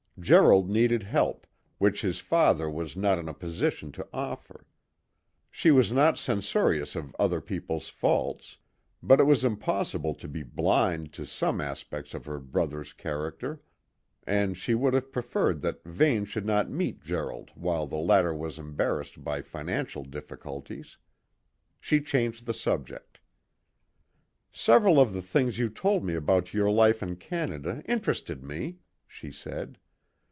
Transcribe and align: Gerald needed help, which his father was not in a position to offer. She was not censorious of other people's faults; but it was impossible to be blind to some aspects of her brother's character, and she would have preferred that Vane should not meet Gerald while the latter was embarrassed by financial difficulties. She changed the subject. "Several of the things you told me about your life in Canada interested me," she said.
Gerald 0.19 0.69
needed 0.69 1.01
help, 1.01 1.47
which 1.79 2.01
his 2.01 2.19
father 2.19 2.69
was 2.69 2.95
not 2.95 3.17
in 3.17 3.27
a 3.27 3.33
position 3.33 3.91
to 3.93 4.07
offer. 4.13 4.67
She 5.49 5.71
was 5.71 5.91
not 5.91 6.15
censorious 6.15 6.95
of 6.95 7.15
other 7.17 7.41
people's 7.41 7.89
faults; 7.89 8.57
but 9.01 9.19
it 9.19 9.23
was 9.23 9.43
impossible 9.43 10.13
to 10.13 10.27
be 10.27 10.43
blind 10.43 11.11
to 11.13 11.25
some 11.25 11.59
aspects 11.59 12.13
of 12.13 12.25
her 12.25 12.37
brother's 12.37 12.93
character, 12.93 13.63
and 14.27 14.55
she 14.55 14.75
would 14.75 14.93
have 14.93 15.11
preferred 15.11 15.61
that 15.61 15.83
Vane 15.85 16.25
should 16.25 16.45
not 16.45 16.69
meet 16.69 17.01
Gerald 17.01 17.49
while 17.55 17.87
the 17.87 17.97
latter 17.97 18.35
was 18.35 18.59
embarrassed 18.59 19.23
by 19.23 19.41
financial 19.41 20.03
difficulties. 20.05 20.97
She 21.79 21.99
changed 21.99 22.45
the 22.45 22.53
subject. 22.53 23.19
"Several 24.51 24.99
of 24.99 25.13
the 25.13 25.21
things 25.23 25.57
you 25.57 25.67
told 25.67 26.03
me 26.05 26.13
about 26.13 26.53
your 26.53 26.69
life 26.69 27.01
in 27.01 27.15
Canada 27.15 27.81
interested 27.87 28.43
me," 28.43 28.77
she 29.07 29.31
said. 29.31 29.79